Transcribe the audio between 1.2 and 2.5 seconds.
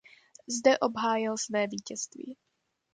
své vítězství.